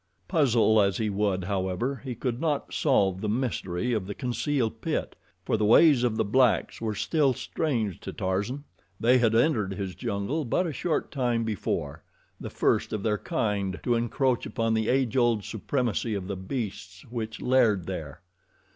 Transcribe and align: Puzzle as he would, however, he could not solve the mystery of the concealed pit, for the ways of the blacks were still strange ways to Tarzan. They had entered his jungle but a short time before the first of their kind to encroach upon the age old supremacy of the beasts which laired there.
Puzzle 0.27 0.81
as 0.81 0.97
he 0.97 1.11
would, 1.11 1.43
however, 1.43 2.01
he 2.03 2.15
could 2.15 2.41
not 2.41 2.73
solve 2.73 3.21
the 3.21 3.29
mystery 3.29 3.93
of 3.93 4.07
the 4.07 4.15
concealed 4.15 4.81
pit, 4.81 5.15
for 5.45 5.57
the 5.57 5.63
ways 5.65 6.03
of 6.03 6.17
the 6.17 6.25
blacks 6.25 6.81
were 6.81 6.95
still 6.95 7.33
strange 7.33 7.91
ways 7.91 7.99
to 7.99 8.11
Tarzan. 8.13 8.63
They 8.99 9.19
had 9.19 9.35
entered 9.35 9.75
his 9.75 9.93
jungle 9.93 10.43
but 10.43 10.65
a 10.65 10.73
short 10.73 11.11
time 11.11 11.43
before 11.43 12.03
the 12.39 12.49
first 12.49 12.93
of 12.93 13.03
their 13.03 13.19
kind 13.19 13.79
to 13.83 13.93
encroach 13.93 14.47
upon 14.47 14.73
the 14.73 14.89
age 14.89 15.15
old 15.15 15.43
supremacy 15.43 16.15
of 16.15 16.25
the 16.25 16.35
beasts 16.35 17.05
which 17.11 17.39
laired 17.39 17.85
there. 17.85 18.21